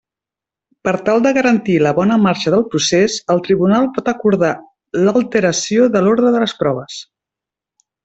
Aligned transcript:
Per 0.87 0.93
tal 1.09 1.19
de 1.25 1.33
garantir 1.37 1.75
la 1.87 1.91
bona 1.99 2.17
marxa 2.23 2.55
del 2.55 2.65
procés, 2.71 3.19
el 3.35 3.43
Tribunal 3.49 3.87
pot 3.99 4.11
acordar 4.15 4.53
l'alteració 5.05 5.89
de 5.99 6.07
l'ordre 6.09 6.37
de 6.39 6.47
les 6.49 6.61
proves. 6.65 7.01